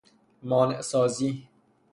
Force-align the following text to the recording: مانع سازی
مانع 0.43 0.81
سازی 0.81 1.47